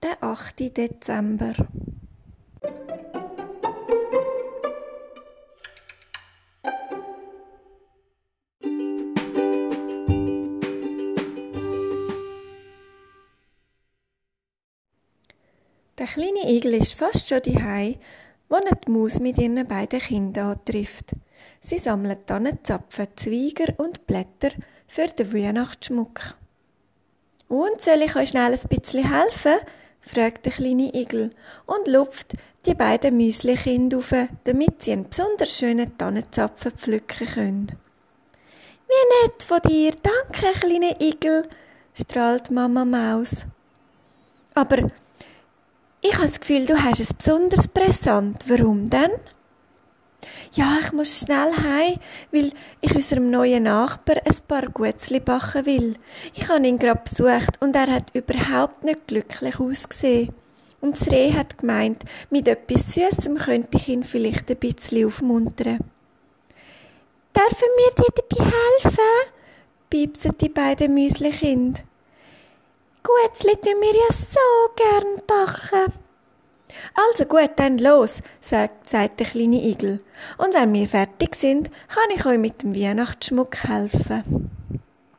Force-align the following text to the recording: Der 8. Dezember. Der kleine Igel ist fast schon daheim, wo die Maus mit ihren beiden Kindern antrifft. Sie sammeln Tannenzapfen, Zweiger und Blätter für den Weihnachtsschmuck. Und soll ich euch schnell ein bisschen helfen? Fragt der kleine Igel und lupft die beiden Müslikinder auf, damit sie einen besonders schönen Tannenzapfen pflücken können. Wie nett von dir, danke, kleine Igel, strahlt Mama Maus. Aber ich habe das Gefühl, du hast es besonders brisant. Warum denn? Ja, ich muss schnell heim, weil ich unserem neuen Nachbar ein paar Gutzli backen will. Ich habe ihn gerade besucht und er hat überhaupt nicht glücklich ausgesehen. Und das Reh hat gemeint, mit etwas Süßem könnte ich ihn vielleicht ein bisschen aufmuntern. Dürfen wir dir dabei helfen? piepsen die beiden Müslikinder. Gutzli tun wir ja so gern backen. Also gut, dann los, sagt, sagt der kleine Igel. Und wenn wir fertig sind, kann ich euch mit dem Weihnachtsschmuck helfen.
Der 0.00 0.22
8. 0.22 0.76
Dezember. 0.76 1.54
Der 15.98 16.06
kleine 16.06 16.48
Igel 16.48 16.74
ist 16.74 16.94
fast 16.94 17.28
schon 17.28 17.42
daheim, 17.42 17.96
wo 18.48 18.58
die 18.60 18.90
Maus 18.92 19.18
mit 19.18 19.36
ihren 19.38 19.66
beiden 19.66 19.98
Kindern 19.98 20.52
antrifft. 20.52 21.16
Sie 21.60 21.78
sammeln 21.78 22.24
Tannenzapfen, 22.24 23.08
Zweiger 23.16 23.74
und 23.78 24.06
Blätter 24.06 24.50
für 24.86 25.08
den 25.08 25.32
Weihnachtsschmuck. 25.32 26.36
Und 27.48 27.80
soll 27.80 28.02
ich 28.02 28.14
euch 28.14 28.28
schnell 28.28 28.52
ein 28.52 28.68
bisschen 28.68 29.12
helfen? 29.12 29.58
Fragt 30.00 30.46
der 30.46 30.52
kleine 30.52 30.94
Igel 30.94 31.30
und 31.66 31.88
lupft 31.88 32.34
die 32.66 32.74
beiden 32.74 33.16
Müslikinder 33.16 33.98
auf, 33.98 34.12
damit 34.44 34.82
sie 34.82 34.92
einen 34.92 35.08
besonders 35.08 35.56
schönen 35.56 35.96
Tannenzapfen 35.96 36.72
pflücken 36.72 37.26
können. 37.26 37.72
Wie 38.88 39.26
nett 39.26 39.42
von 39.42 39.60
dir, 39.62 39.92
danke, 40.02 40.58
kleine 40.58 41.00
Igel, 41.00 41.48
strahlt 41.94 42.50
Mama 42.50 42.84
Maus. 42.84 43.44
Aber 44.54 44.90
ich 46.00 46.14
habe 46.14 46.26
das 46.26 46.40
Gefühl, 46.40 46.66
du 46.66 46.82
hast 46.82 47.00
es 47.00 47.12
besonders 47.12 47.68
brisant. 47.68 48.44
Warum 48.48 48.88
denn? 48.88 49.10
Ja, 50.58 50.78
ich 50.84 50.90
muss 50.90 51.20
schnell 51.20 51.52
heim, 51.54 52.00
weil 52.32 52.50
ich 52.80 52.92
unserem 52.92 53.30
neuen 53.30 53.62
Nachbar 53.62 54.16
ein 54.24 54.36
paar 54.48 54.62
Gutzli 54.62 55.20
backen 55.20 55.66
will. 55.66 55.94
Ich 56.34 56.48
habe 56.48 56.66
ihn 56.66 56.80
gerade 56.80 57.00
besucht 57.00 57.62
und 57.62 57.76
er 57.76 57.86
hat 57.86 58.12
überhaupt 58.12 58.82
nicht 58.82 59.06
glücklich 59.06 59.60
ausgesehen. 59.60 60.34
Und 60.80 60.98
das 61.00 61.12
Reh 61.12 61.32
hat 61.32 61.58
gemeint, 61.58 62.02
mit 62.30 62.48
etwas 62.48 62.92
Süßem 62.92 63.38
könnte 63.38 63.78
ich 63.78 63.86
ihn 63.86 64.02
vielleicht 64.02 64.50
ein 64.50 64.56
bisschen 64.56 65.06
aufmuntern. 65.06 65.78
Dürfen 67.36 67.68
wir 67.76 68.04
dir 68.04 68.22
dabei 68.28 68.50
helfen? 68.50 69.32
piepsen 69.90 70.38
die 70.40 70.48
beiden 70.48 70.92
Müslikinder. 70.92 71.82
Gutzli 73.04 73.54
tun 73.54 73.80
wir 73.80 73.94
ja 73.94 74.12
so 74.12 74.74
gern 74.74 75.22
backen. 75.24 75.92
Also 76.94 77.24
gut, 77.24 77.50
dann 77.56 77.78
los, 77.78 78.22
sagt, 78.40 78.88
sagt 78.88 79.20
der 79.20 79.26
kleine 79.26 79.62
Igel. 79.62 80.00
Und 80.36 80.54
wenn 80.54 80.72
wir 80.72 80.88
fertig 80.88 81.36
sind, 81.36 81.70
kann 81.88 82.16
ich 82.16 82.26
euch 82.26 82.38
mit 82.38 82.62
dem 82.62 82.74
Weihnachtsschmuck 82.74 83.64
helfen. 83.64 84.50